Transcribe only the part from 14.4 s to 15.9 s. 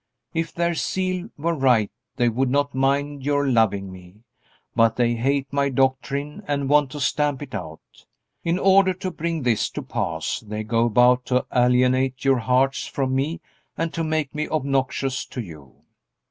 obnoxious to you."